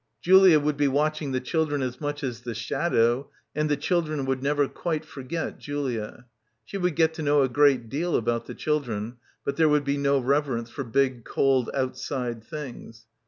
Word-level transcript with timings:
Julia 0.19 0.59
would 0.59 0.77
be 0.77 0.87
watching 0.87 1.31
the 1.31 1.39
children 1.39 1.83
as 1.83 2.01
much 2.01 2.23
as 2.23 2.41
the 2.41 2.55
shadow,— 2.55 3.29
273— 3.53 3.55
PILGRIMAGE 3.55 3.61
and 3.61 3.69
the 3.69 3.85
children 3.85 4.25
would 4.25 4.41
never 4.41 4.67
quite 4.67 5.05
forget 5.05 5.59
Julia. 5.59 6.25
She 6.65 6.79
would 6.79 6.95
get 6.95 7.13
to 7.13 7.21
know 7.21 7.43
a 7.43 7.47
great 7.47 7.87
deal 7.87 8.15
about 8.15 8.47
the 8.47 8.55
chil 8.55 8.79
dren, 8.79 9.17
but 9.45 9.57
there 9.57 9.69
would 9.69 9.83
be 9.85 9.97
no 9.97 10.17
reverence 10.17 10.71
for 10.71 10.83
big 10.83 11.23
cold 11.23 11.69
outside 11.75 12.43
things. 12.43 13.05